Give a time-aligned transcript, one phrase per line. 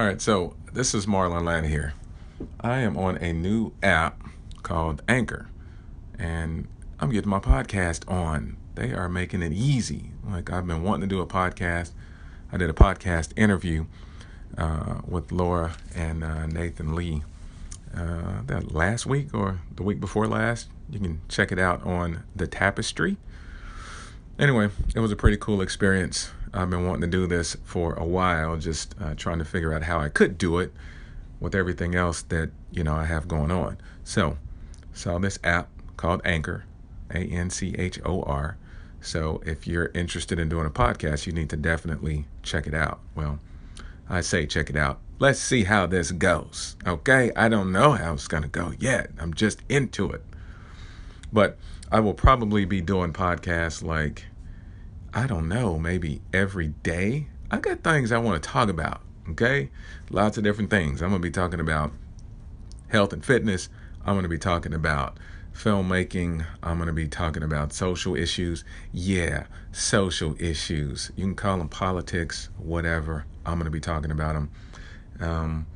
[0.00, 1.92] All right, so this is Marlon Ladd here.
[2.58, 4.22] I am on a new app
[4.62, 5.50] called Anchor,
[6.18, 6.68] and
[6.98, 8.56] I'm getting my podcast on.
[8.76, 10.12] They are making it easy.
[10.26, 11.90] Like I've been wanting to do a podcast.
[12.50, 13.84] I did a podcast interview
[14.56, 17.22] uh, with Laura and uh, Nathan Lee
[17.94, 20.70] uh, that last week or the week before last.
[20.88, 23.18] You can check it out on the Tapestry.
[24.38, 26.30] Anyway, it was a pretty cool experience.
[26.52, 29.84] I've been wanting to do this for a while, just uh, trying to figure out
[29.84, 30.72] how I could do it
[31.38, 33.78] with everything else that you know I have going on.
[34.04, 34.36] So,
[34.92, 36.64] saw this app called Anchor,
[37.10, 38.56] A N C H O R.
[39.00, 43.00] So, if you're interested in doing a podcast, you need to definitely check it out.
[43.14, 43.38] Well,
[44.08, 44.98] I say check it out.
[45.20, 46.76] Let's see how this goes.
[46.84, 49.10] Okay, I don't know how it's gonna go yet.
[49.20, 50.24] I'm just into it,
[51.32, 51.58] but
[51.92, 54.24] I will probably be doing podcasts like
[55.12, 57.26] I don't know, maybe every day.
[57.50, 59.70] I got things I want to talk about, okay?
[60.08, 61.02] Lots of different things.
[61.02, 61.92] I'm going to be talking about
[62.88, 63.68] health and fitness.
[64.04, 65.16] I'm going to be talking about
[65.52, 66.46] filmmaking.
[66.62, 68.64] I'm going to be talking about social issues.
[68.92, 71.10] Yeah, social issues.
[71.16, 73.26] You can call them politics, whatever.
[73.44, 74.50] I'm going to be talking about them.
[75.18, 75.66] Um,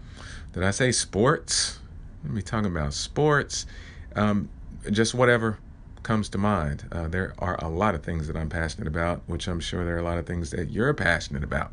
[0.52, 1.80] did I say sports?
[2.22, 3.66] Let me talking about sports.
[4.14, 4.48] Um,
[4.92, 5.58] just whatever
[6.04, 6.84] comes to mind.
[6.92, 9.96] Uh, there are a lot of things that I'm passionate about, which I'm sure there
[9.96, 11.72] are a lot of things that you're passionate about.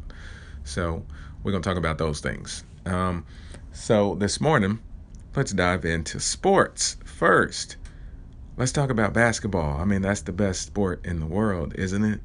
[0.63, 1.05] So
[1.43, 2.63] we're going to talk about those things.
[2.85, 3.25] Um,
[3.71, 4.79] so this morning,
[5.35, 7.77] let's dive into sports first.
[8.57, 9.79] Let's talk about basketball.
[9.79, 12.21] I mean, that's the best sport in the world, isn't it?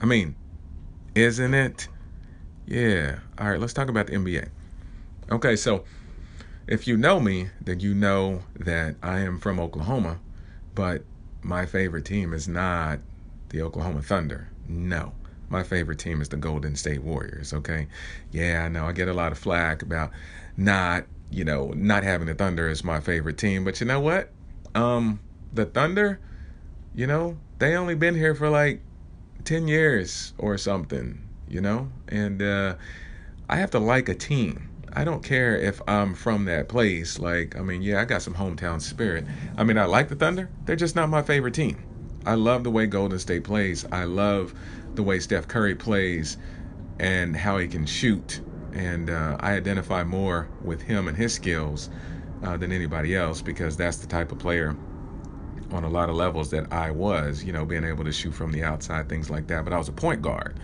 [0.00, 0.34] I mean,
[1.14, 1.88] isn't it?
[2.66, 3.20] Yeah.
[3.38, 4.48] All right, let's talk about the NBA.
[5.30, 5.84] Okay, so
[6.66, 10.18] if you know me, then you know that I am from Oklahoma,
[10.74, 11.04] but
[11.46, 12.98] my favorite team is not
[13.50, 14.48] the Oklahoma Thunder.
[14.68, 15.12] No.
[15.48, 17.86] My favorite team is the Golden State Warriors, okay?
[18.32, 20.10] Yeah, I know I get a lot of flack about
[20.56, 24.32] not, you know, not having the Thunder as my favorite team, but you know what?
[24.74, 25.20] Um
[25.52, 26.18] the Thunder,
[26.96, 28.82] you know, they only been here for like
[29.44, 31.92] 10 years or something, you know?
[32.08, 32.74] And uh
[33.48, 34.68] I have to like a team.
[34.96, 37.18] I don't care if I'm from that place.
[37.18, 39.26] Like, I mean, yeah, I got some hometown spirit.
[39.58, 40.48] I mean, I like the Thunder.
[40.64, 41.84] They're just not my favorite team.
[42.24, 43.84] I love the way Golden State plays.
[43.92, 44.54] I love
[44.94, 46.38] the way Steph Curry plays
[46.98, 48.40] and how he can shoot.
[48.72, 51.90] And uh, I identify more with him and his skills
[52.42, 54.74] uh, than anybody else because that's the type of player
[55.72, 58.50] on a lot of levels that I was, you know, being able to shoot from
[58.50, 59.62] the outside, things like that.
[59.64, 60.58] But I was a point guard.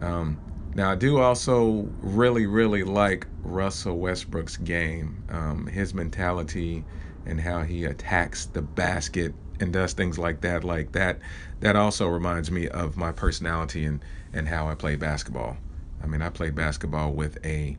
[0.00, 0.40] Um,
[0.74, 6.84] now, I do also really, really like Russell Westbrook's game, um, his mentality,
[7.26, 10.64] and how he attacks the basket and does things like that.
[10.64, 11.18] Like that,
[11.60, 15.56] that also reminds me of my personality and and how I play basketball.
[16.02, 17.76] I mean, I play basketball with a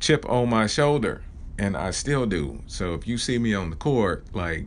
[0.00, 1.22] chip on my shoulder,
[1.58, 2.62] and I still do.
[2.66, 4.66] So if you see me on the court, like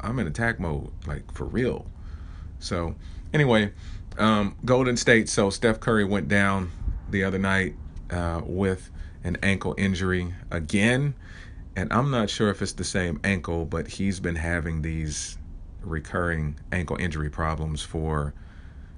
[0.00, 1.86] I'm in attack mode, like for real.
[2.60, 2.94] So
[3.32, 3.72] anyway,
[4.16, 5.28] um, Golden State.
[5.28, 6.70] So Steph Curry went down
[7.10, 7.74] the other night
[8.10, 8.90] uh, with
[9.24, 11.14] an ankle injury again.
[11.76, 15.38] And I'm not sure if it's the same ankle, but he's been having these
[15.82, 18.34] recurring ankle injury problems for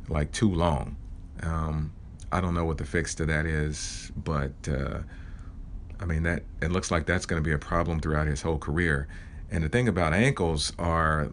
[0.08, 0.96] like too long.
[1.42, 1.92] Um,
[2.32, 4.98] I don't know what the fix to that is, but uh,
[6.00, 8.58] I mean that it looks like that's going to be a problem throughout his whole
[8.58, 9.08] career.
[9.50, 11.30] And the thing about ankles are,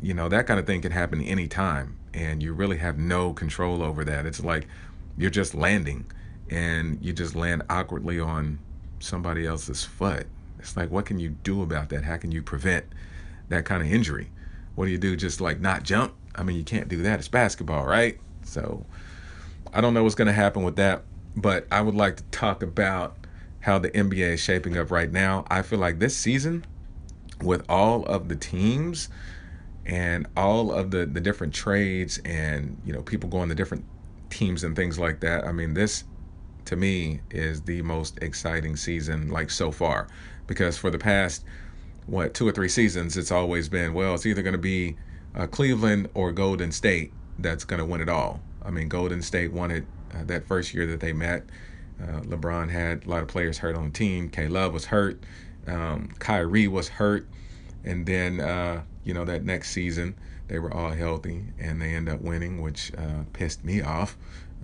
[0.00, 3.82] you know, that kind of thing can happen anytime, and you really have no control
[3.82, 4.26] over that.
[4.26, 4.68] It's like
[5.16, 6.06] you're just landing
[6.50, 8.58] and you just land awkwardly on
[8.98, 10.26] somebody else's foot.
[10.58, 12.04] It's like, what can you do about that?
[12.04, 12.84] How can you prevent
[13.48, 14.30] that kind of injury?
[14.74, 15.16] What do you do?
[15.16, 16.14] Just like not jump?
[16.34, 17.18] I mean, you can't do that.
[17.18, 18.18] It's basketball, right?
[18.44, 18.84] So
[19.72, 21.02] I don't know what's going to happen with that,
[21.36, 23.16] but I would like to talk about
[23.60, 25.44] how the NBA is shaping up right now.
[25.48, 26.64] I feel like this season,
[27.42, 29.08] with all of the teams
[29.86, 33.84] and all of the, the different trades and, you know, people going to different
[34.30, 35.44] teams and things like that.
[35.44, 36.04] I mean, this
[36.66, 40.06] to me is the most exciting season like so far
[40.46, 41.44] because for the past
[42.06, 44.94] what two or three seasons it's always been well it's either going to be
[45.34, 48.40] uh, Cleveland or Golden State that's going to win it all.
[48.64, 49.84] I mean, Golden State won it
[50.14, 51.44] uh, that first year that they met.
[52.02, 54.28] Uh, LeBron had a lot of players hurt on the team.
[54.28, 55.22] K Love was hurt.
[55.66, 57.28] Um, Kyrie was hurt.
[57.84, 60.16] And then, uh, you know, that next season,
[60.48, 64.16] they were all healthy and they end up winning, which uh, pissed me off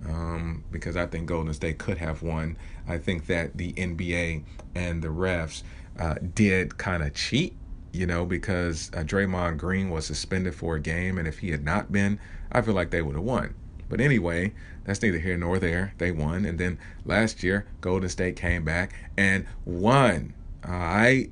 [0.05, 2.57] um, because I think Golden State could have won.
[2.87, 4.43] I think that the NBA
[4.75, 5.63] and the refs
[5.99, 7.55] uh, did kind of cheat,
[7.91, 11.63] you know, because uh, Draymond Green was suspended for a game, and if he had
[11.63, 12.19] not been,
[12.51, 13.55] I feel like they would have won.
[13.89, 14.53] But anyway,
[14.83, 15.93] that's neither here nor there.
[15.97, 16.45] They won.
[16.45, 20.33] And then last year, Golden State came back and won.
[20.65, 21.31] All right.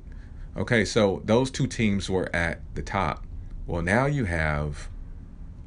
[0.56, 3.26] Okay, so those two teams were at the top.
[3.66, 4.88] Well, now you have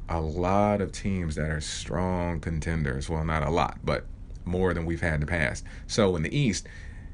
[0.08, 3.08] a lot of teams that are strong contenders.
[3.08, 4.04] Well, not a lot, but
[4.44, 5.64] more than we've had in the past.
[5.86, 6.66] So in the East,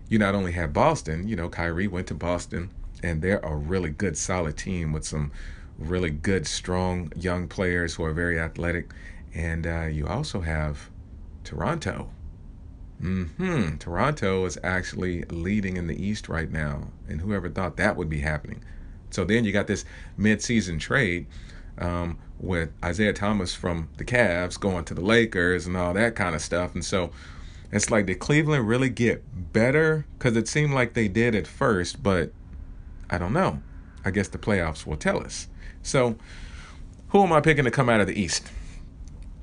[0.08, 2.70] you not only have Boston, you know, Kyrie went to Boston,
[3.02, 5.30] and they're a really good, solid team with some
[5.78, 8.90] really good, strong young players who are very athletic.
[9.34, 10.88] And uh, you also have
[11.44, 12.08] Toronto.
[13.00, 13.76] Hmm.
[13.76, 18.20] Toronto is actually leading in the East right now, and whoever thought that would be
[18.20, 18.62] happening.
[19.10, 19.84] So then you got this
[20.16, 21.26] mid-season trade
[21.78, 26.34] um, with Isaiah Thomas from the Cavs going to the Lakers and all that kind
[26.34, 27.10] of stuff, and so
[27.70, 30.06] it's like did Cleveland really get better?
[30.18, 32.32] Because it seemed like they did at first, but
[33.10, 33.62] I don't know.
[34.04, 35.48] I guess the playoffs will tell us.
[35.82, 36.16] So,
[37.08, 38.50] who am I picking to come out of the East?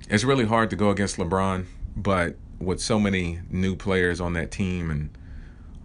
[0.09, 1.65] It's really hard to go against LeBron,
[1.95, 5.09] but with so many new players on that team, and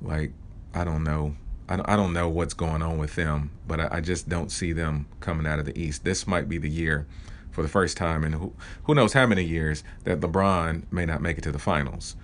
[0.01, 0.33] like,
[0.75, 1.37] I don't know.
[1.71, 5.47] I don't know what's going on with them, but I just don't see them coming
[5.47, 6.03] out of the East.
[6.03, 7.07] This might be the year
[7.51, 8.55] for the first time in who,
[8.85, 12.17] who knows how many years that LeBron may not make it to the finals.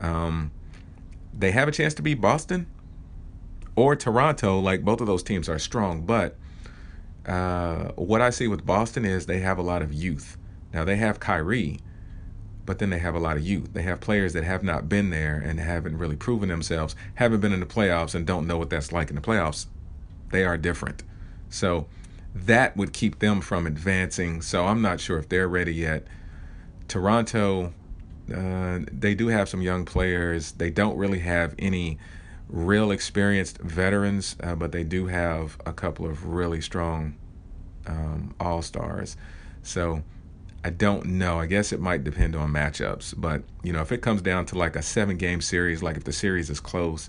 [0.00, 0.50] Um,
[1.36, 2.68] they have a chance to beat Boston
[3.74, 4.58] or Toronto.
[4.60, 6.36] Like both of those teams are strong, but
[7.26, 10.38] uh, what I see with Boston is they have a lot of youth.
[10.72, 11.80] Now they have Kyrie,
[12.66, 13.72] but then they have a lot of youth.
[13.72, 17.52] They have players that have not been there and haven't really proven themselves, haven't been
[17.52, 19.66] in the playoffs, and don't know what that's like in the playoffs.
[20.30, 21.02] They are different.
[21.48, 21.86] So
[22.34, 24.42] that would keep them from advancing.
[24.42, 26.06] So I'm not sure if they're ready yet.
[26.88, 27.72] Toronto,
[28.34, 30.52] uh, they do have some young players.
[30.52, 31.98] They don't really have any
[32.48, 37.16] real experienced veterans, uh, but they do have a couple of really strong
[37.86, 39.16] um, all stars.
[39.62, 40.02] So
[40.66, 41.38] I don't know.
[41.38, 43.14] I guess it might depend on matchups.
[43.16, 46.02] But, you know, if it comes down to like a seven game series, like if
[46.02, 47.08] the series is close,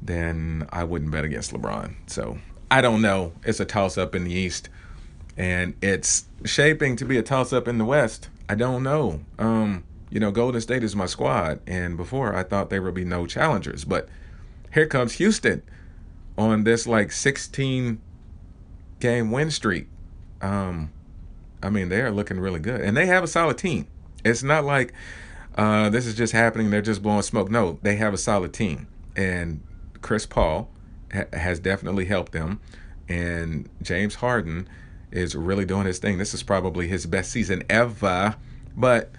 [0.00, 1.96] then I wouldn't bet against LeBron.
[2.06, 2.38] So
[2.70, 3.32] I don't know.
[3.42, 4.68] It's a toss up in the East,
[5.36, 8.28] and it's shaping to be a toss up in the West.
[8.48, 9.22] I don't know.
[9.40, 13.04] Um, you know, Golden State is my squad, and before I thought there would be
[13.04, 14.08] no challengers, but
[14.72, 15.62] here comes Houston
[16.36, 18.00] on this like 16
[19.00, 19.88] game win streak.
[20.40, 20.92] Um,
[21.62, 23.86] I mean, they are looking really good, and they have a solid team.
[24.24, 24.92] It's not like
[25.56, 27.50] uh, this is just happening; they're just blowing smoke.
[27.50, 29.60] No, they have a solid team, and
[30.00, 30.70] Chris Paul
[31.12, 32.60] ha- has definitely helped them.
[33.08, 34.68] And James Harden
[35.10, 36.18] is really doing his thing.
[36.18, 38.36] This is probably his best season ever.
[38.76, 39.10] But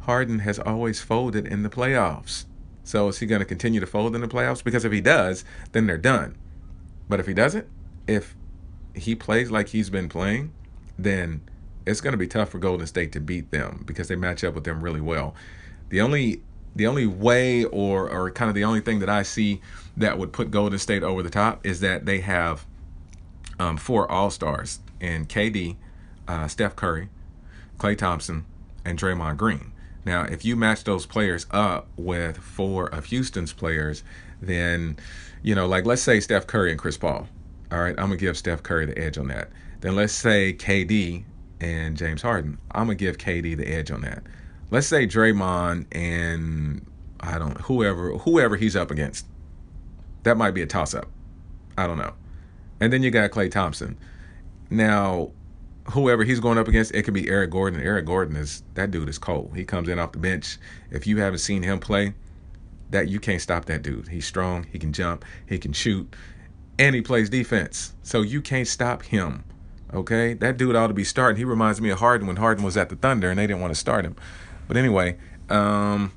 [0.00, 2.46] Harden has always folded in the playoffs.
[2.82, 4.64] So is he going to continue to fold in the playoffs?
[4.64, 6.36] Because if he does, then they're done.
[7.08, 7.66] But if he doesn't,
[8.06, 8.34] if
[8.94, 10.52] he plays like he's been playing,
[10.98, 11.42] then
[11.86, 14.54] it's going to be tough for Golden State to beat them because they match up
[14.54, 15.34] with them really well.
[15.88, 16.42] The only
[16.76, 19.60] the only way or or kind of the only thing that I see
[19.96, 22.66] that would put Golden State over the top is that they have
[23.58, 25.76] um, four All Stars in KD,
[26.26, 27.08] uh, Steph Curry,
[27.78, 28.44] Klay Thompson,
[28.84, 29.72] and Draymond Green.
[30.04, 34.02] Now, if you match those players up with four of Houston's players,
[34.40, 34.96] then
[35.42, 37.28] you know, like let's say Steph Curry and Chris Paul.
[37.70, 39.50] All right, I'm gonna give Steph Curry the edge on that.
[39.80, 41.24] Then let's say KD
[41.60, 42.58] and James Harden.
[42.72, 44.22] I'm gonna give KD the edge on that
[44.70, 46.84] let's say Draymond and
[47.20, 49.26] I don't whoever whoever he's up against.
[50.22, 51.06] That might be a toss up.
[51.76, 52.12] I don't know.
[52.80, 53.96] And then you got Klay Thompson.
[54.70, 55.30] Now,
[55.90, 57.80] whoever he's going up against, it could be Eric Gordon.
[57.80, 59.52] Eric Gordon is that dude is cold.
[59.54, 60.58] He comes in off the bench.
[60.90, 62.14] If you haven't seen him play,
[62.90, 64.08] that you can't stop that dude.
[64.08, 66.14] He's strong, he can jump, he can shoot,
[66.78, 67.94] and he plays defense.
[68.02, 69.44] So you can't stop him.
[69.92, 70.34] Okay?
[70.34, 71.36] That dude ought to be starting.
[71.36, 73.72] He reminds me of Harden when Harden was at the Thunder and they didn't want
[73.72, 74.16] to start him.
[74.66, 75.16] But anyway,
[75.48, 76.12] um,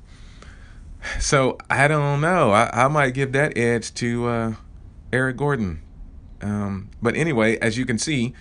[1.18, 2.50] so I don't know.
[2.50, 4.54] I, I might give that edge to uh,
[5.12, 5.82] Eric Gordon.
[6.40, 8.34] Um, but anyway, as you can see,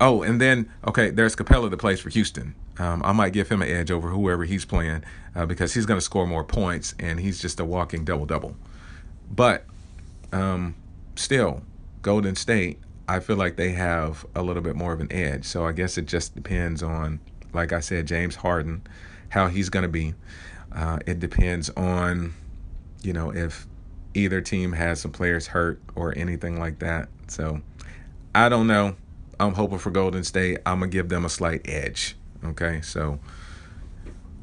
[0.00, 2.54] oh, and then okay, there's Capela that plays for Houston.
[2.78, 5.04] Um, I might give him an edge over whoever he's playing
[5.34, 8.56] uh, because he's going to score more points and he's just a walking double double.
[9.30, 9.64] But
[10.32, 10.74] um,
[11.14, 11.62] still,
[12.00, 12.78] Golden State,
[13.12, 15.44] I feel like they have a little bit more of an edge.
[15.44, 17.20] So I guess it just depends on,
[17.52, 18.86] like I said, James Harden
[19.28, 20.14] how he's going to be.
[20.74, 22.32] Uh, it depends on,
[23.02, 23.66] you know, if
[24.14, 27.10] either team has some players hurt or anything like that.
[27.28, 27.60] So
[28.34, 28.96] I don't know.
[29.38, 30.60] I'm hoping for Golden State.
[30.64, 32.16] I'm going to give them a slight edge.
[32.42, 32.80] Okay.
[32.80, 33.18] So,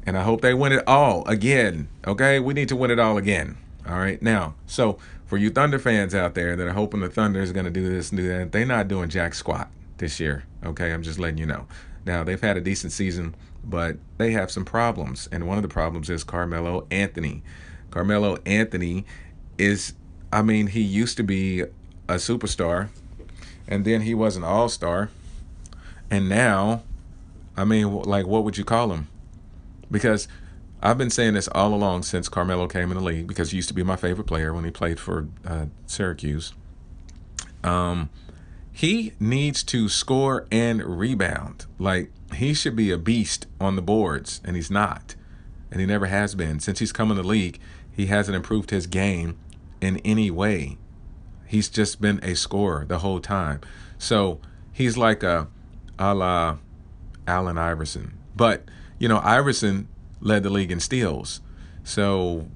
[0.06, 1.88] and I hope they win it all again.
[2.06, 2.38] Okay.
[2.38, 3.56] We need to win it all again.
[3.88, 4.22] All right.
[4.22, 4.98] Now, so
[5.30, 7.88] for you Thunder fans out there that are hoping the Thunder is going to do
[7.88, 10.44] this and do that, they're not doing jack squat this year.
[10.62, 10.92] Okay.
[10.92, 11.66] I'm just letting you know.
[12.04, 13.34] Now, they've had a decent season
[13.64, 15.28] but they have some problems.
[15.30, 17.42] And one of the problems is Carmelo Anthony.
[17.90, 19.04] Carmelo Anthony
[19.58, 19.94] is,
[20.32, 22.88] I mean, he used to be a superstar,
[23.68, 25.10] and then he was an all star.
[26.10, 26.82] And now,
[27.56, 29.08] I mean, like, what would you call him?
[29.90, 30.28] Because
[30.82, 33.68] I've been saying this all along since Carmelo came in the league, because he used
[33.68, 36.54] to be my favorite player when he played for uh, Syracuse.
[37.62, 38.08] Um,
[38.72, 41.66] he needs to score and rebound.
[41.78, 45.16] Like, he should be a beast on the boards, and he's not.
[45.70, 46.60] And he never has been.
[46.60, 47.60] Since he's come in the league,
[47.92, 49.38] he hasn't improved his game
[49.80, 50.78] in any way.
[51.46, 53.60] He's just been a scorer the whole time.
[53.98, 54.40] So
[54.72, 55.48] he's like a
[55.98, 56.56] a la
[57.26, 58.16] Allen Iverson.
[58.34, 58.64] But,
[58.98, 59.88] you know, Iverson
[60.20, 61.40] led the league in steals.
[61.84, 62.48] So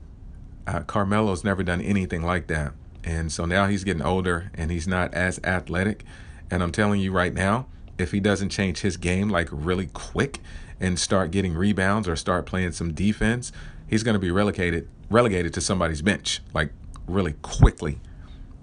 [0.67, 2.73] uh, Carmelo's never done anything like that.
[3.03, 6.05] And so now he's getting older and he's not as athletic.
[6.51, 7.67] And I'm telling you right now,
[7.99, 10.41] if he doesn't change his game like really quick
[10.81, 13.53] and start getting rebounds or start playing some defense,
[13.87, 16.73] he's going to be relegated relegated to somebody's bench like
[17.07, 18.01] really quickly.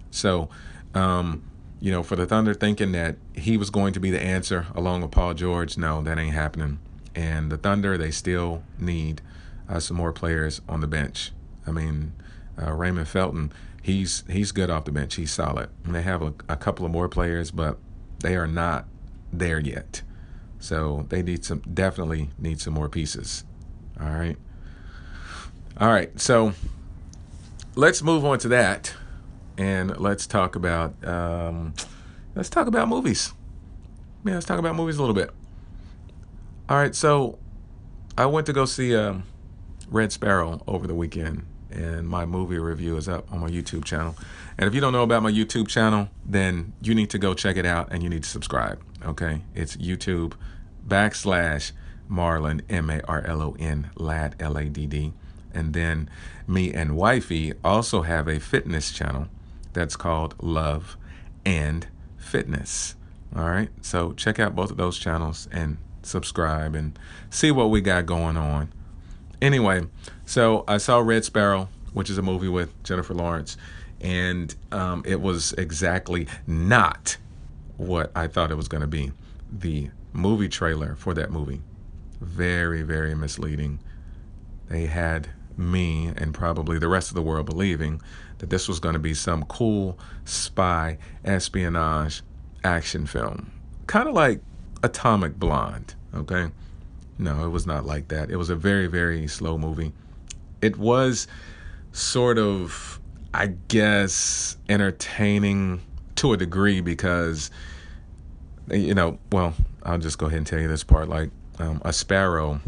[0.10, 0.50] So,
[0.93, 1.43] um,
[1.79, 5.01] you know, for the Thunder thinking that he was going to be the answer along
[5.01, 6.79] with Paul George, no, that ain't happening.
[7.15, 9.22] And the Thunder, they still need
[9.68, 11.32] uh, some more players on the bench.
[11.68, 12.13] I mean,
[12.62, 13.51] uh, Raymond Felton,
[13.82, 15.15] he's he's good off the bench.
[15.15, 15.70] He's solid.
[15.84, 17.77] And they have a, a couple of more players, but
[18.20, 18.86] they are not
[19.32, 20.01] there yet.
[20.60, 23.44] So they need some definitely need some more pieces.
[24.00, 24.38] All right.
[25.77, 26.20] All right.
[26.20, 26.53] So
[27.75, 28.94] let's move on to that,
[29.58, 31.74] and let's talk about um,
[32.36, 33.34] let's talk about movies.
[34.24, 35.32] Yeah, let's talk about movies a little bit.
[36.71, 36.95] All right.
[36.95, 37.37] So
[38.17, 39.23] I went to go see um,
[39.89, 44.15] Red Sparrow over the weekend, and my movie review is up on my YouTube channel.
[44.57, 47.57] And if you don't know about my YouTube channel, then you need to go check
[47.57, 48.81] it out and you need to subscribe.
[49.03, 50.31] Okay, it's YouTube
[50.87, 51.73] backslash
[52.09, 55.11] Marlon M A R L O N Ladd L A D D,
[55.53, 56.09] and then
[56.47, 59.27] me and wifey also have a fitness channel
[59.73, 60.95] that's called Love
[61.43, 62.95] and Fitness.
[63.35, 66.98] All right, so check out both of those channels and subscribe and
[67.29, 68.72] see what we got going on.
[69.41, 69.84] Anyway,
[70.25, 73.58] so I saw Red Sparrow, which is a movie with Jennifer Lawrence,
[74.00, 77.17] and um, it was exactly not
[77.77, 79.12] what I thought it was going to be.
[79.51, 81.62] The movie trailer for that movie,
[82.20, 83.79] very, very misleading.
[84.70, 88.01] They had me and probably the rest of the world believing
[88.38, 92.22] that this was going to be some cool spy espionage
[92.63, 93.51] action film,
[93.88, 94.41] kind of like
[94.83, 96.51] Atomic Blonde, okay?
[97.17, 98.31] No, it was not like that.
[98.31, 99.93] It was a very, very slow movie.
[100.61, 101.27] It was
[101.91, 103.00] sort of,
[103.33, 105.81] I guess, entertaining
[106.15, 107.51] to a degree because,
[108.69, 111.09] you know, well, I'll just go ahead and tell you this part.
[111.09, 112.59] Like, um, a sparrow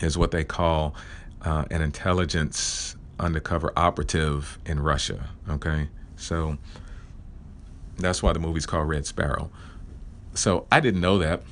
[0.00, 0.94] is what they call
[1.42, 5.30] uh, an intelligence undercover operative in Russia.
[5.48, 6.58] Okay, so
[7.98, 9.50] that's why the movie's called Red Sparrow.
[10.34, 11.42] So I didn't know that.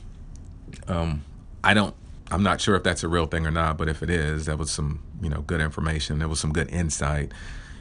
[0.89, 1.25] Um,
[1.63, 1.95] I don't
[2.31, 4.57] I'm not sure if that's a real thing or not, but if it is, that
[4.57, 6.21] was some, you know, good information.
[6.21, 7.33] There was some good insight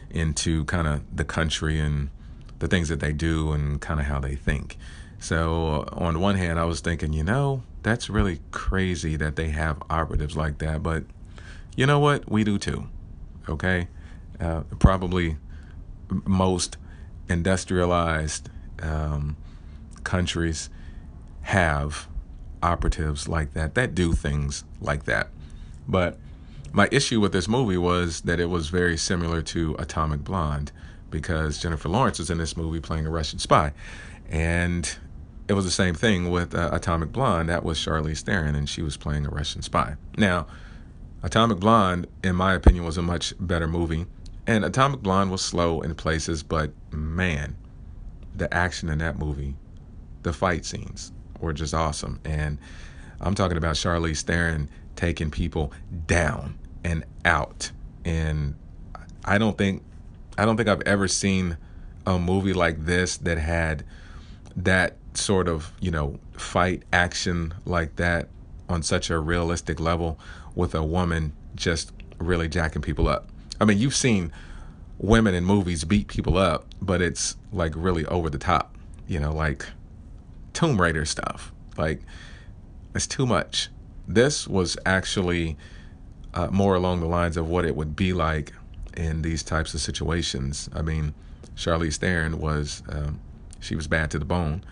[0.09, 2.09] into kind of the country and
[2.57, 4.77] the things that they do and kind of how they think.
[5.19, 9.83] So, on one hand, I was thinking, you know, that's really crazy that they have
[9.89, 11.03] operatives like that, but
[11.75, 12.29] you know what?
[12.29, 12.87] We do too.
[13.47, 13.87] Okay?
[14.39, 15.37] Uh, probably
[16.25, 16.77] most
[17.27, 18.49] industrialized
[18.81, 19.37] um,
[20.03, 20.69] countries
[21.49, 22.07] have
[22.61, 25.29] operatives like that that do things like that.
[25.87, 26.19] But
[26.71, 30.71] my issue with this movie was that it was very similar to Atomic Blonde
[31.09, 33.73] because Jennifer Lawrence was in this movie playing a Russian spy.
[34.29, 34.95] And
[35.47, 37.49] it was the same thing with uh, Atomic Blonde.
[37.49, 39.95] That was Charlize Theron, and she was playing a Russian spy.
[40.17, 40.45] Now,
[41.23, 44.05] Atomic Blonde, in my opinion, was a much better movie.
[44.45, 47.55] And Atomic Blonde was slow in places, but man,
[48.35, 49.55] the action in that movie,
[50.21, 52.19] the fight scenes, were just awesome.
[52.25, 52.57] And
[53.19, 55.73] I'm talking about Charlize Theron taking people
[56.07, 57.71] down and out.
[58.05, 58.55] And
[59.25, 59.83] I don't think
[60.37, 61.57] I don't think I've ever seen
[62.05, 63.83] a movie like this that had
[64.55, 68.29] that sort of, you know, fight action like that
[68.69, 70.19] on such a realistic level
[70.55, 73.29] with a woman just really jacking people up.
[73.59, 74.31] I mean, you've seen
[74.97, 78.75] women in movies beat people up, but it's like really over the top,
[79.07, 79.65] you know, like
[80.59, 81.53] Tomb Raider stuff.
[81.77, 82.01] Like,
[82.93, 83.69] it's too much.
[84.09, 85.55] This was actually
[86.33, 88.51] uh, more along the lines of what it would be like
[88.97, 90.69] in these types of situations.
[90.75, 91.13] I mean,
[91.55, 93.21] Charlize Theron was um,
[93.61, 94.65] she was bad to the bone,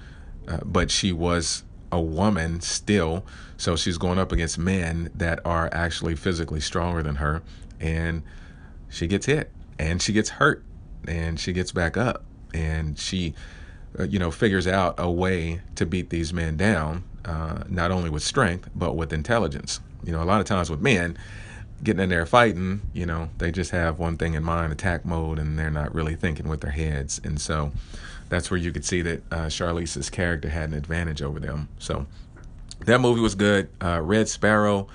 [0.49, 3.25] uh, but she was a woman still,
[3.55, 7.41] so she's going up against men that are actually physically stronger than her,
[7.79, 8.23] and
[8.89, 10.65] she gets hit and she gets hurt
[11.07, 13.33] and she gets back up and she,
[13.99, 18.09] uh, you know, figures out a way to beat these men down, uh, not only
[18.09, 19.79] with strength but with intelligence.
[20.03, 21.17] You know, a lot of times with men,
[21.83, 25.39] getting in there fighting, you know, they just have one thing in mind, attack mode,
[25.39, 27.19] and they're not really thinking with their heads.
[27.23, 27.71] And so
[28.29, 31.69] that's where you could see that uh, Charlize's character had an advantage over them.
[31.79, 32.05] So
[32.85, 33.69] that movie was good.
[33.81, 34.87] Uh, Red Sparrow.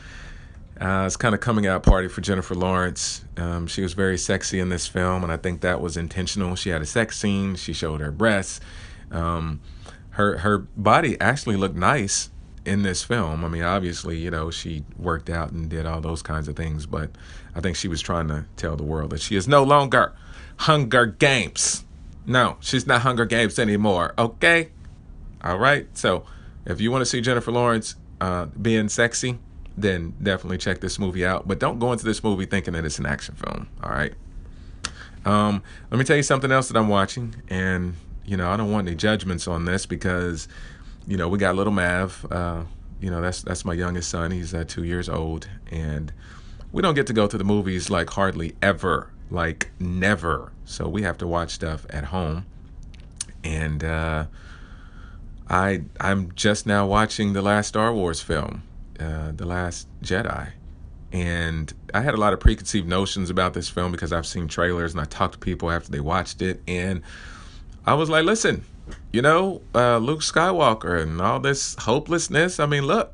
[0.80, 3.25] Uh, it's kind of coming out party for Jennifer Lawrence.
[3.37, 6.56] Um, she was very sexy in this film, and I think that was intentional.
[6.56, 7.54] She had a sex scene.
[7.54, 8.61] She showed her breasts.
[9.12, 9.61] Um,
[10.11, 12.31] her her body actually looked nice
[12.64, 13.45] in this film.
[13.45, 16.87] I mean, obviously, you know, she worked out and did all those kinds of things,
[16.87, 17.11] but
[17.54, 20.12] I think she was trying to tell the world that she is no longer
[20.59, 21.85] Hunger Games.
[22.26, 24.14] No, she's not Hunger Games anymore.
[24.16, 24.71] Okay,
[25.42, 25.87] all right.
[25.97, 26.25] So,
[26.64, 29.38] if you want to see Jennifer Lawrence uh, being sexy,
[29.76, 31.49] then definitely check this movie out.
[31.49, 33.69] But don't go into this movie thinking that it's an action film.
[33.83, 34.12] All right.
[35.25, 37.95] Um, let me tell you something else that I'm watching, and
[38.32, 40.48] you know, I don't want any judgments on this because
[41.06, 42.26] you know, we got little Mav.
[42.30, 42.62] Uh,
[42.98, 44.30] you know, that's that's my youngest son.
[44.30, 46.10] He's uh, two years old, and
[46.72, 50.50] we don't get to go to the movies like hardly ever, like never.
[50.64, 52.46] So we have to watch stuff at home,
[53.44, 54.24] and uh,
[55.50, 58.62] I I'm just now watching the last Star Wars film,
[58.98, 60.52] uh, the Last Jedi,
[61.12, 64.92] and I had a lot of preconceived notions about this film because I've seen trailers
[64.92, 67.02] and I talked to people after they watched it, and
[67.86, 68.64] I was like, listen
[69.12, 72.58] you know, uh, Luke Skywalker and all this hopelessness.
[72.58, 73.12] I mean, look,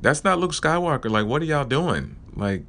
[0.00, 1.10] that's not Luke Skywalker.
[1.10, 2.16] Like, what are y'all doing?
[2.34, 2.64] Like,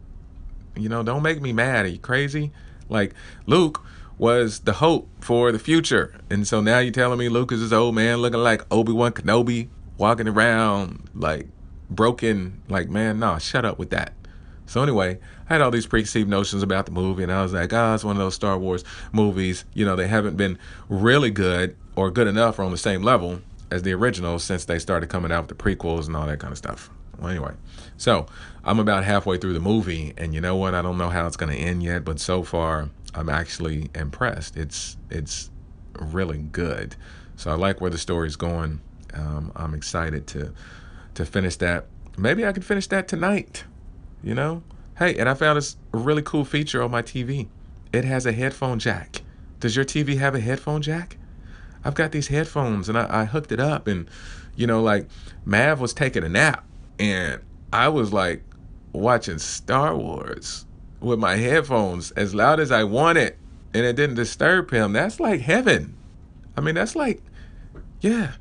[0.75, 1.85] you know, don't make me mad.
[1.85, 2.51] Are you crazy?
[2.89, 3.13] Like,
[3.45, 3.83] Luke
[4.17, 6.19] was the hope for the future.
[6.29, 9.11] And so now you're telling me Luke is this old man looking like Obi Wan
[9.11, 11.47] Kenobi, walking around like
[11.89, 12.61] broken.
[12.67, 14.13] Like, man, nah, shut up with that.
[14.71, 17.73] So anyway, I had all these preconceived notions about the movie, and I was like,
[17.73, 19.65] oh, it's one of those Star Wars movies.
[19.73, 20.57] You know, they haven't been
[20.87, 24.79] really good or good enough or on the same level as the original since they
[24.79, 26.89] started coming out with the prequels and all that kind of stuff.
[27.19, 27.51] Well, anyway,
[27.97, 28.27] so
[28.63, 30.73] I'm about halfway through the movie, and you know what?
[30.73, 34.55] I don't know how it's going to end yet, but so far I'm actually impressed.
[34.55, 35.51] It's it's
[35.99, 36.95] really good.
[37.35, 38.79] So I like where the story's going.
[39.13, 40.53] Um, I'm excited to
[41.15, 41.87] to finish that.
[42.17, 43.65] Maybe I can finish that tonight
[44.23, 44.63] you know?
[44.97, 47.47] Hey, and I found this really cool feature on my TV.
[47.91, 49.21] It has a headphone jack.
[49.59, 51.17] Does your TV have a headphone jack?
[51.83, 54.09] I've got these headphones and I, I hooked it up and
[54.55, 55.07] you know, like
[55.45, 56.63] Mav was taking a nap
[56.99, 57.41] and
[57.73, 58.43] I was like
[58.93, 60.65] watching Star Wars
[60.99, 63.35] with my headphones as loud as I wanted
[63.73, 64.93] and it didn't disturb him.
[64.93, 65.95] That's like heaven.
[66.55, 67.23] I mean, that's like,
[68.01, 68.33] yeah,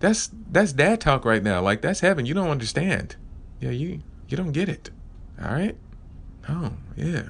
[0.00, 1.62] that's that's dad talk right now.
[1.62, 2.26] Like that's heaven.
[2.26, 3.16] You don't understand.
[3.60, 4.90] Yeah, you you don't get it.
[5.42, 5.76] All right?
[6.48, 7.22] Oh, yeah.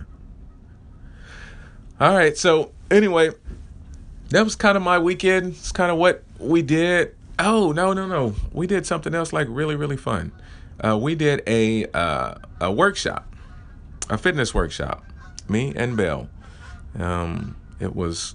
[2.00, 2.36] All right.
[2.36, 3.30] So, anyway,
[4.30, 5.52] that was kind of my weekend.
[5.52, 7.14] It's kind of what we did.
[7.38, 8.34] Oh, no, no, no.
[8.52, 10.32] We did something else like really, really fun.
[10.82, 13.30] Uh, we did a uh, a workshop,
[14.08, 15.04] a fitness workshop.
[15.48, 16.28] Me and Belle.
[16.98, 18.34] Um, it was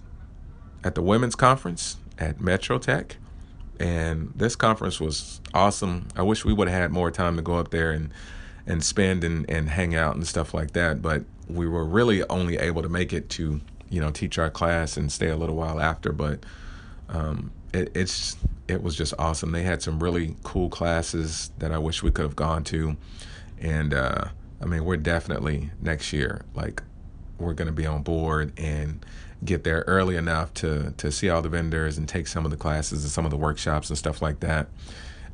[0.84, 3.18] at the women's conference at Metro Tech,
[3.80, 6.08] and this conference was awesome.
[6.16, 8.12] I wish we would have had more time to go up there and
[8.68, 11.02] and spend and, and hang out and stuff like that.
[11.02, 14.98] But we were really only able to make it to, you know, teach our class
[14.98, 16.12] and stay a little while after.
[16.12, 16.40] But
[17.10, 19.52] um, it, it's it was just awesome.
[19.52, 22.98] They had some really cool classes that I wish we could have gone to.
[23.60, 24.26] And uh,
[24.62, 26.82] I mean, we're definitely next year, like,
[27.38, 29.06] we're going to be on board and
[29.44, 32.58] get there early enough to to see all the vendors and take some of the
[32.58, 34.68] classes and some of the workshops and stuff like that.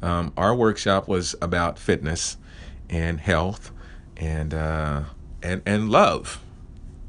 [0.02, 2.38] Um, our workshop was about fitness
[2.92, 3.72] and health
[4.18, 5.04] and uh,
[5.42, 6.44] and and love,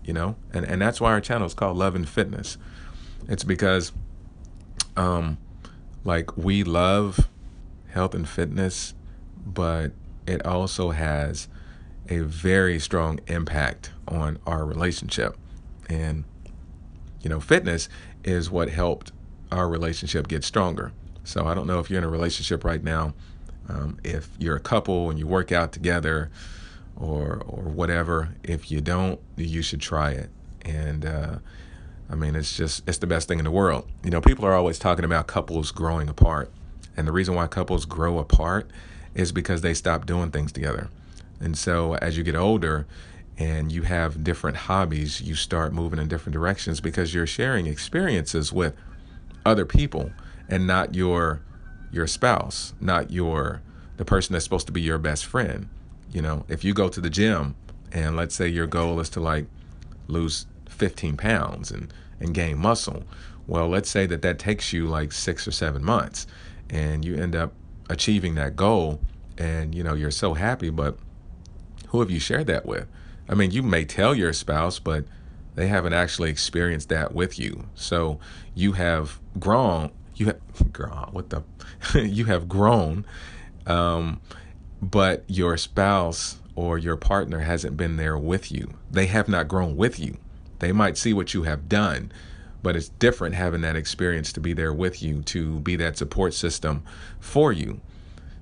[0.04, 2.56] you know, and and that's why our channel is called Love and Fitness.
[3.28, 3.92] It's because,
[4.96, 5.38] um,
[6.04, 7.28] like we love
[7.88, 8.94] health and fitness,
[9.44, 9.92] but
[10.26, 11.48] it also has
[12.08, 15.36] a very strong impact on our relationship,
[15.88, 16.24] and
[17.22, 17.88] you know, fitness
[18.24, 19.12] is what helped
[19.50, 20.92] our relationship get stronger.
[21.24, 23.14] So I don't know if you're in a relationship right now
[23.72, 26.30] um, if you're a couple and you work out together
[26.96, 30.30] or or whatever, if you don't, you should try it.
[30.62, 31.38] And uh,
[32.10, 33.88] I mean, it's just it's the best thing in the world.
[34.04, 36.50] You know, people are always talking about couples growing apart,
[36.96, 38.70] and the reason why couples grow apart
[39.14, 40.88] is because they stop doing things together.
[41.40, 42.86] And so as you get older
[43.36, 48.52] and you have different hobbies, you start moving in different directions because you're sharing experiences
[48.52, 48.74] with
[49.44, 50.12] other people
[50.48, 51.42] and not your
[51.92, 53.62] your spouse, not your
[53.98, 55.68] the person that's supposed to be your best friend.
[56.12, 57.54] You know, if you go to the gym
[57.92, 59.46] and let's say your goal is to like
[60.08, 63.04] lose 15 pounds and and gain muscle,
[63.46, 66.26] well, let's say that that takes you like six or seven months,
[66.70, 67.52] and you end up
[67.90, 69.00] achieving that goal,
[69.36, 70.96] and you know you're so happy, but
[71.88, 72.86] who have you shared that with?
[73.28, 75.04] I mean, you may tell your spouse, but
[75.54, 77.66] they haven't actually experienced that with you.
[77.74, 78.18] So
[78.54, 79.90] you have grown.
[80.14, 80.40] You have
[80.72, 81.08] grown.
[81.12, 81.42] What the?
[81.94, 83.04] you have grown,
[83.66, 84.20] um,
[84.80, 88.74] but your spouse or your partner hasn't been there with you.
[88.90, 90.18] They have not grown with you.
[90.58, 92.12] They might see what you have done,
[92.62, 96.34] but it's different having that experience to be there with you, to be that support
[96.34, 96.84] system
[97.18, 97.80] for you.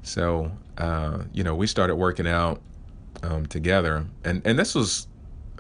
[0.03, 2.61] So, uh, you know, we started working out
[3.23, 5.07] um, together, and and this was,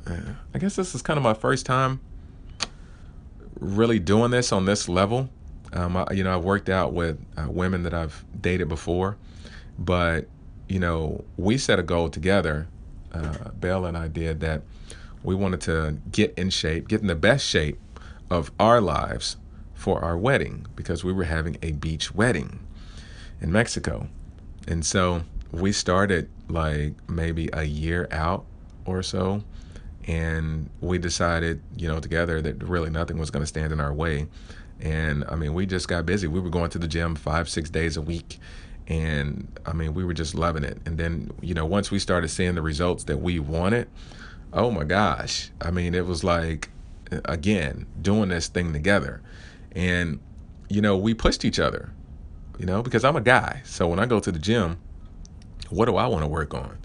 [0.06, 0.16] uh,
[0.54, 2.00] I guess, this is kind of my first time
[3.60, 5.28] really doing this on this level.
[5.72, 9.16] Um, I, you know, I've worked out with uh, women that I've dated before,
[9.78, 10.26] but
[10.68, 12.68] you know, we set a goal together.
[13.12, 14.62] Uh, Belle and I did that.
[15.22, 17.78] We wanted to get in shape, get in the best shape
[18.30, 19.36] of our lives
[19.74, 22.60] for our wedding because we were having a beach wedding
[23.40, 24.08] in Mexico.
[24.68, 28.44] And so we started like maybe a year out
[28.84, 29.42] or so.
[30.06, 33.92] And we decided, you know, together that really nothing was going to stand in our
[33.92, 34.26] way.
[34.80, 36.26] And I mean, we just got busy.
[36.26, 38.38] We were going to the gym five, six days a week.
[38.86, 40.78] And I mean, we were just loving it.
[40.84, 43.88] And then, you know, once we started seeing the results that we wanted,
[44.52, 45.50] oh my gosh.
[45.60, 46.70] I mean, it was like,
[47.26, 49.22] again, doing this thing together.
[49.72, 50.20] And,
[50.68, 51.90] you know, we pushed each other,
[52.58, 53.62] you know, because I'm a guy.
[53.64, 54.78] So when I go to the gym,
[55.68, 56.78] what do I want to work on?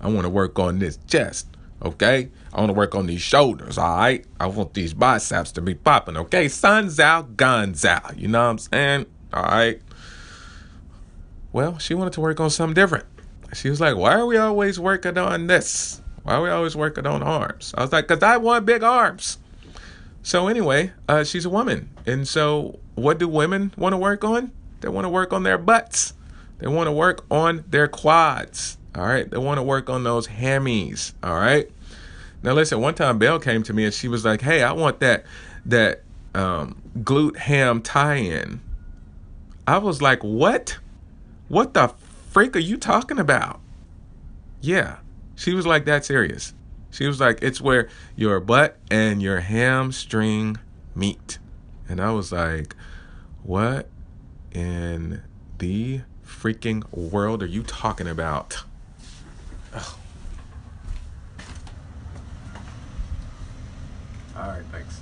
[0.00, 1.48] I want to work on this chest,
[1.82, 2.30] okay?
[2.52, 4.24] I want to work on these shoulders, all right?
[4.40, 6.48] I want these biceps to be popping, okay?
[6.48, 8.18] Sun's out, guns out.
[8.18, 9.06] You know what I'm saying?
[9.32, 9.80] All right.
[11.52, 13.06] Well, she wanted to work on something different.
[13.54, 16.00] She was like, Why are we always working on this?
[16.22, 17.74] Why are we always working on arms?
[17.76, 19.38] I was like, Because I want big arms.
[20.22, 21.90] So, anyway, uh, she's a woman.
[22.06, 24.52] And so, what do women want to work on?
[24.80, 26.12] They want to work on their butts.
[26.58, 28.77] They want to work on their quads.
[28.98, 29.30] All right.
[29.30, 31.12] They want to work on those hammies.
[31.22, 31.70] All right.
[32.42, 34.98] Now listen, one time Belle came to me and she was like, Hey, I want
[35.00, 35.24] that
[35.66, 36.02] that
[36.34, 38.60] um, glute ham tie-in.
[39.68, 40.78] I was like, What?
[41.46, 41.92] What the
[42.30, 43.60] freak are you talking about?
[44.60, 44.96] Yeah.
[45.36, 46.52] She was like that serious.
[46.90, 50.56] She was like, It's where your butt and your hamstring
[50.96, 51.38] meet.
[51.88, 52.74] And I was like,
[53.44, 53.88] What
[54.50, 55.22] in
[55.58, 58.64] the freaking world are you talking about?
[59.74, 59.94] Ugh.
[64.36, 65.00] All right, thanks.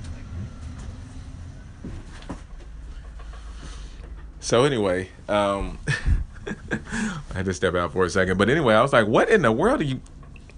[4.41, 5.79] So anyway, um,
[6.47, 9.43] I had to step out for a second, but anyway, I was like, "What in
[9.43, 10.01] the world are you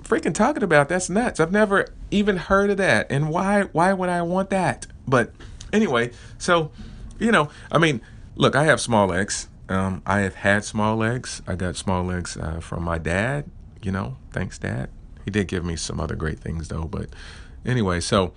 [0.05, 0.89] freaking talking about?
[0.89, 1.41] That's nuts!
[1.41, 3.63] I've never even heard of that, and why?
[3.63, 5.33] Why would I want that?" But
[5.73, 6.71] anyway, so
[7.19, 8.01] you know, I mean,
[8.37, 9.49] look, I have small legs.
[9.69, 11.43] Um, I have had small legs.
[11.47, 13.51] I got small legs uh, from my dad.
[13.83, 14.91] You know, thanks, Dad.
[15.25, 16.85] He did give me some other great things though.
[16.85, 17.11] But
[17.65, 18.33] anyway, so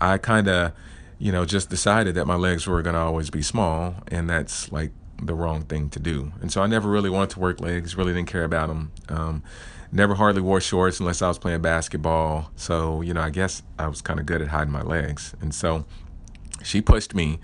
[0.00, 0.72] I kind of,
[1.18, 4.92] you know, just decided that my legs were gonna always be small, and that's like
[5.22, 6.32] the wrong thing to do.
[6.40, 7.96] And so I never really wanted to work legs.
[7.96, 8.92] Really didn't care about them.
[9.08, 9.42] Um,
[9.90, 12.50] never hardly wore shorts unless I was playing basketball.
[12.56, 15.34] So you know, I guess I was kind of good at hiding my legs.
[15.40, 15.86] And so
[16.62, 17.40] she pushed me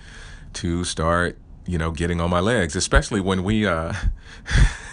[0.55, 3.93] to start you know, getting on my legs, especially when we uh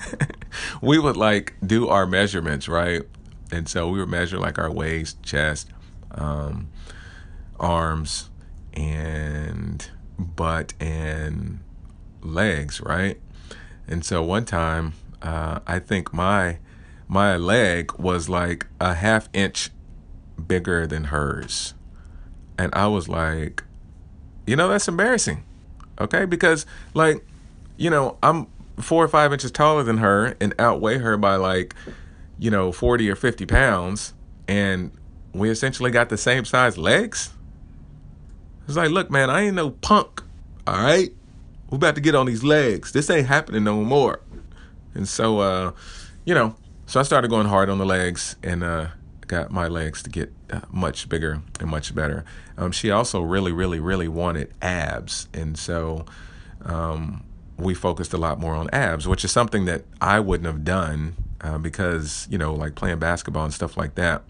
[0.82, 3.04] we would like do our measurements, right?
[3.52, 5.70] And so we would measure like our waist, chest,
[6.12, 6.70] um,
[7.60, 8.30] arms,
[8.74, 11.60] and butt and
[12.22, 13.20] legs, right?
[13.88, 16.60] And so one time, uh, I think my
[17.08, 19.72] my leg was like a half inch
[20.46, 21.74] bigger than hers,
[22.58, 23.64] and I was like,
[24.46, 25.44] you know, that's embarrassing
[26.00, 26.26] okay?
[26.26, 27.26] Because like,
[27.78, 28.48] you know, I'm
[28.80, 31.76] four or five inches taller than her and outweigh her by like,
[32.40, 34.14] you know, forty or fifty pounds,
[34.48, 34.92] and
[35.34, 37.32] we essentially got the same size legs.
[38.68, 40.22] It's like, look, man, I ain't no punk.
[40.66, 41.12] All right,
[41.70, 42.94] We're about to get on these legs.
[42.94, 44.22] This ain't happening no more.
[44.94, 45.72] And so, uh,
[46.26, 48.88] you know, so I started going hard on the legs, and uh,
[49.28, 52.24] got my legs to get uh, much bigger and much better.
[52.58, 56.06] Um, she also really, really, really wanted abs, and so
[56.64, 57.26] um,
[57.58, 61.16] we focused a lot more on abs, which is something that I wouldn't have done
[61.42, 64.24] uh, because you know, like playing basketball and stuff like that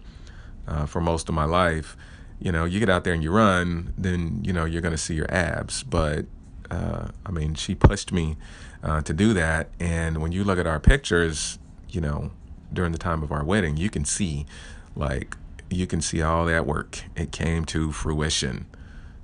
[0.66, 1.96] uh, for most of my life.
[2.40, 4.98] You know, you get out there and you run, then you know you're going to
[4.98, 6.26] see your abs, but
[6.70, 8.36] uh, I mean, she pushed me
[8.82, 9.70] uh, to do that.
[9.80, 12.30] And when you look at our pictures, you know,
[12.72, 14.46] during the time of our wedding, you can see,
[14.94, 15.36] like,
[15.70, 17.02] you can see all that work.
[17.16, 18.66] It came to fruition.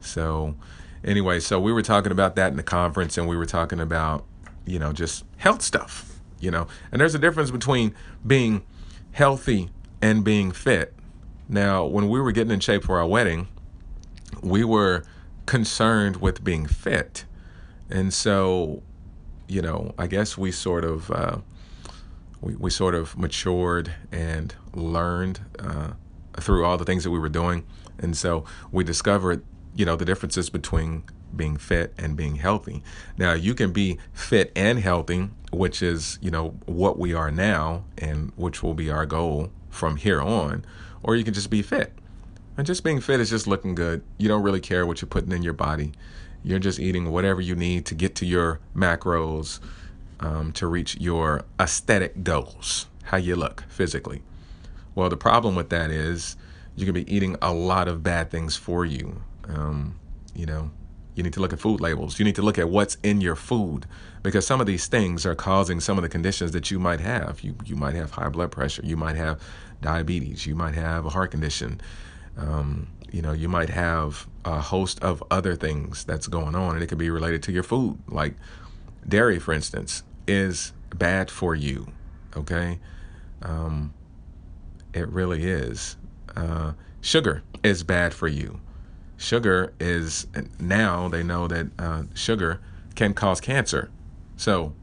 [0.01, 0.55] So,
[1.05, 4.25] anyway, so we were talking about that in the conference, and we were talking about,
[4.67, 7.95] you know, just health stuff, you know, and there's a difference between
[8.27, 8.64] being
[9.12, 9.71] healthy
[10.03, 10.95] and being fit.
[11.49, 13.49] Now, when we were getting in shape for our wedding,
[14.43, 15.05] we were
[15.47, 17.25] concerned with being fit.
[17.90, 18.83] And so,
[19.47, 21.38] you know, I guess we sort of uh,
[22.40, 25.93] we, we sort of matured and learned uh,
[26.40, 27.64] through all the things that we were doing.
[27.99, 32.82] And so we discovered, you know, the differences between being fit and being healthy.
[33.18, 37.84] Now, you can be fit and healthy, which is, you know, what we are now
[37.98, 40.64] and which will be our goal from here on,
[41.02, 41.92] or you can just be fit.
[42.56, 44.02] And just being fit is just looking good.
[44.16, 45.92] You don't really care what you're putting in your body.
[46.44, 49.58] You're just eating whatever you need to get to your macros
[50.20, 54.22] um, to reach your aesthetic goals, how you look physically.
[54.94, 56.37] Well, the problem with that is
[56.76, 59.22] you can be eating a lot of bad things for you.
[59.48, 59.98] Um,
[60.35, 60.70] you know,
[61.14, 62.18] you need to look at food labels.
[62.18, 63.87] You need to look at what's in your food
[64.22, 67.40] because some of these things are causing some of the conditions that you might have.
[67.42, 68.83] You you might have high blood pressure.
[68.85, 69.40] You might have
[69.80, 70.46] diabetes.
[70.46, 71.80] You might have a heart condition.
[72.37, 76.83] Um, you know, you might have a host of other things that's going on, and
[76.83, 77.98] it could be related to your food.
[78.09, 78.35] Like
[79.07, 81.87] dairy, for instance, is bad for you.
[82.37, 82.80] Okay,
[83.42, 83.94] um,
[84.92, 85.96] it really is.
[86.35, 88.61] Uh, sugar is bad for you.
[89.16, 90.27] Sugar is
[90.59, 92.61] now they know that uh, sugar
[92.94, 93.90] can cause cancer,
[94.37, 94.74] so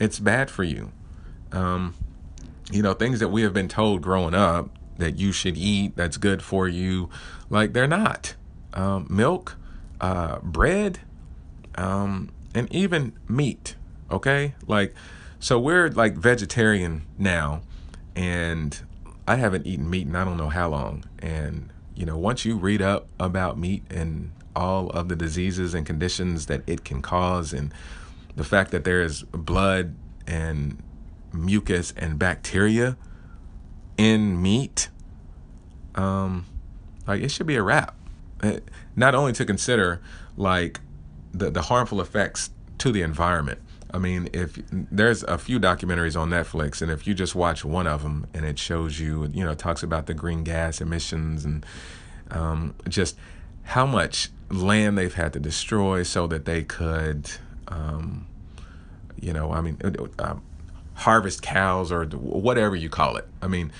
[0.00, 0.90] it's bad for you.
[1.52, 1.94] Um,
[2.72, 6.16] you know, things that we have been told growing up that you should eat that's
[6.16, 7.10] good for you,
[7.50, 8.34] like they're not.
[8.72, 9.56] Um, milk,
[10.00, 11.00] uh, bread,
[11.76, 13.76] um, and even meat.
[14.10, 14.94] Okay, like
[15.38, 17.62] so we're like vegetarian now,
[18.16, 18.80] and
[19.26, 21.04] I haven't eaten meat in I don't know how long.
[21.18, 25.84] And you know, once you read up about meat and all of the diseases and
[25.86, 27.72] conditions that it can cause, and
[28.36, 29.94] the fact that there is blood
[30.26, 30.82] and
[31.32, 32.96] mucus and bacteria
[33.96, 34.88] in meat,
[35.94, 36.46] um,
[37.06, 37.94] like it should be a wrap.
[38.42, 38.58] Uh,
[38.96, 40.00] not only to consider
[40.36, 40.80] like
[41.32, 43.60] the the harmful effects to the environment.
[43.94, 47.86] I mean, if there's a few documentaries on Netflix, and if you just watch one
[47.86, 51.64] of them, and it shows you, you know, talks about the green gas emissions and
[52.32, 53.16] um, just
[53.62, 57.30] how much land they've had to destroy so that they could,
[57.68, 58.26] um,
[59.20, 59.78] you know, I mean,
[60.18, 60.34] uh,
[60.94, 63.28] harvest cows or whatever you call it.
[63.40, 63.70] I mean,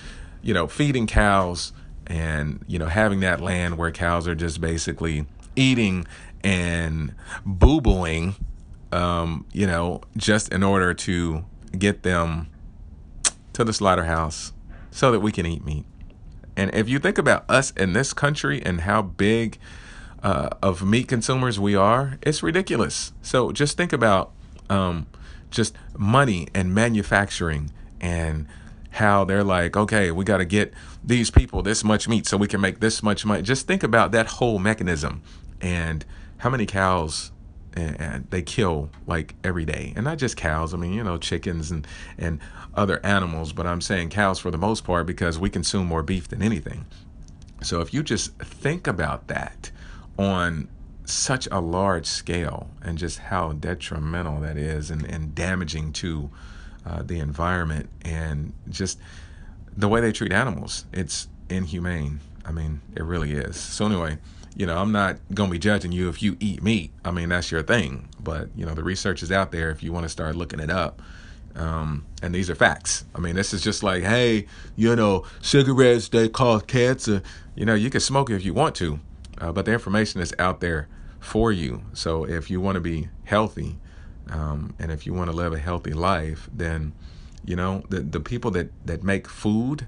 [0.42, 1.72] you know, feeding cows
[2.06, 6.06] and, you know, having that land where cows are just basically eating
[6.44, 8.36] and boo booing,
[8.94, 11.44] um, you know, just in order to
[11.76, 12.48] get them
[13.52, 14.52] to the slaughterhouse
[14.90, 15.84] so that we can eat meat.
[16.56, 19.58] And if you think about us in this country and how big
[20.22, 23.12] uh, of meat consumers we are, it's ridiculous.
[23.20, 24.32] So just think about
[24.70, 25.08] um,
[25.50, 28.46] just money and manufacturing and
[28.90, 32.46] how they're like, okay, we got to get these people this much meat so we
[32.46, 33.42] can make this much money.
[33.42, 35.22] Just think about that whole mechanism
[35.60, 36.04] and
[36.38, 37.32] how many cows
[37.74, 41.70] and they kill like every day and not just cows i mean you know chickens
[41.70, 41.86] and
[42.18, 42.40] and
[42.74, 46.28] other animals but i'm saying cows for the most part because we consume more beef
[46.28, 46.86] than anything
[47.62, 49.70] so if you just think about that
[50.18, 50.68] on
[51.04, 56.30] such a large scale and just how detrimental that is and, and damaging to
[56.86, 58.98] uh, the environment and just
[59.76, 60.84] the way they treat animals.
[60.92, 62.20] It's inhumane.
[62.44, 63.56] I mean, it really is.
[63.56, 64.18] So, anyway,
[64.56, 66.92] you know, I'm not going to be judging you if you eat meat.
[67.04, 68.08] I mean, that's your thing.
[68.20, 70.70] But, you know, the research is out there if you want to start looking it
[70.70, 71.02] up.
[71.56, 73.04] Um, and these are facts.
[73.14, 77.22] I mean, this is just like, hey, you know, cigarettes, they cause cancer.
[77.54, 79.00] You know, you can smoke if you want to,
[79.38, 80.88] uh, but the information is out there
[81.20, 81.82] for you.
[81.92, 83.78] So if you want to be healthy
[84.30, 86.92] um, and if you want to live a healthy life, then,
[87.44, 89.86] you know, the, the people that, that make food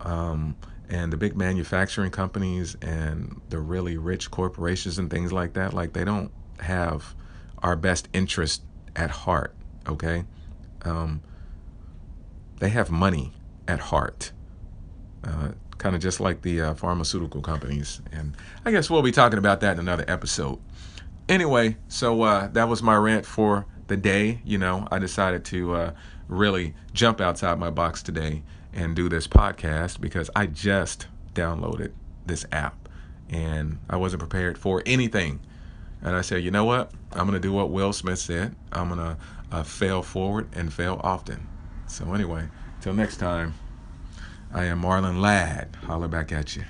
[0.00, 0.56] um,
[0.88, 5.92] and the big manufacturing companies and the really rich corporations and things like that, like
[5.92, 7.14] they don't have
[7.62, 8.62] our best interest
[8.96, 9.54] at heart,
[9.86, 10.24] okay?
[10.82, 11.22] Um,
[12.58, 13.32] they have money
[13.66, 14.32] at heart.
[15.24, 18.00] Uh, kind of just like the uh, pharmaceutical companies.
[18.12, 20.58] And I guess we'll be talking about that in another episode.
[21.28, 24.40] Anyway, so uh, that was my rant for the day.
[24.44, 25.92] You know, I decided to uh,
[26.26, 31.92] really jump outside my box today and do this podcast because I just downloaded
[32.26, 32.88] this app
[33.28, 35.40] and I wasn't prepared for anything.
[36.02, 36.92] And I said, you know what?
[37.12, 38.54] I'm going to do what Will Smith said.
[38.72, 39.16] I'm going to
[39.50, 41.46] uh, fail forward and fail often.
[41.86, 42.48] So, anyway,
[42.80, 43.54] till next time,
[44.52, 45.76] I am Marlon Ladd.
[45.84, 46.64] Holler back at you.